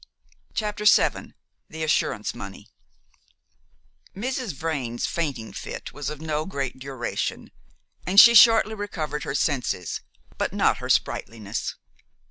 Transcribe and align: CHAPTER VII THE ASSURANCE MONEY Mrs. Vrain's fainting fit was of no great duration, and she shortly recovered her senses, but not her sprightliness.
CHAPTER 0.55 0.85
VII 0.85 1.35
THE 1.69 1.83
ASSURANCE 1.83 2.33
MONEY 2.33 2.67
Mrs. 4.15 4.53
Vrain's 4.55 5.05
fainting 5.05 5.53
fit 5.53 5.93
was 5.93 6.09
of 6.09 6.19
no 6.19 6.47
great 6.47 6.79
duration, 6.79 7.51
and 8.07 8.19
she 8.19 8.33
shortly 8.33 8.73
recovered 8.73 9.25
her 9.25 9.35
senses, 9.35 10.01
but 10.39 10.53
not 10.53 10.77
her 10.77 10.89
sprightliness. 10.89 11.75